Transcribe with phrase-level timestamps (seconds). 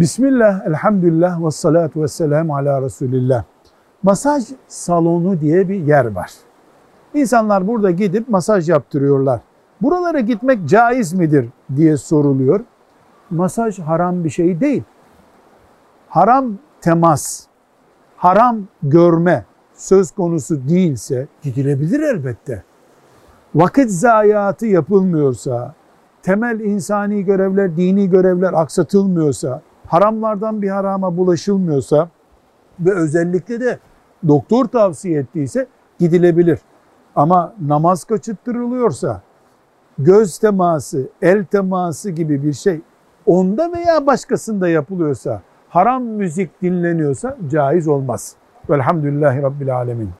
[0.00, 3.44] Bismillah, elhamdülillah ve salatu ve selamu ala Resulillah.
[4.02, 6.30] Masaj salonu diye bir yer var.
[7.14, 9.40] İnsanlar burada gidip masaj yaptırıyorlar.
[9.82, 12.60] Buralara gitmek caiz midir diye soruluyor.
[13.30, 14.82] Masaj haram bir şey değil.
[16.08, 17.46] Haram temas,
[18.16, 19.44] haram görme
[19.74, 22.62] söz konusu değilse gidilebilir elbette.
[23.54, 25.74] Vakit zayiatı yapılmıyorsa,
[26.22, 32.08] temel insani görevler, dini görevler aksatılmıyorsa, haramlardan bir harama bulaşılmıyorsa
[32.80, 33.78] ve özellikle de
[34.28, 35.66] doktor tavsiye ettiyse
[35.98, 36.58] gidilebilir.
[37.16, 39.22] Ama namaz kaçırttırılıyorsa,
[39.98, 42.80] göz teması, el teması gibi bir şey
[43.26, 48.34] onda veya başkasında yapılıyorsa, haram müzik dinleniyorsa caiz olmaz.
[48.70, 50.10] Velhamdülillahi Rabbil Alemin.